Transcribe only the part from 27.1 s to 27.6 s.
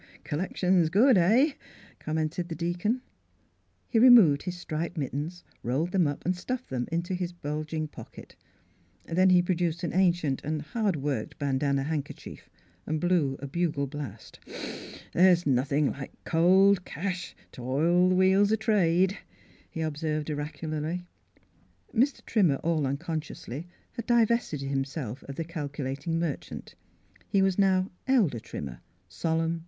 IHe was